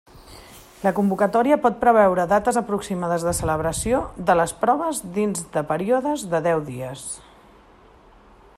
[0.85, 6.41] La convocatòria pot preveure dates aproximades de celebració de les proves dins de períodes de
[6.49, 7.05] deu dies.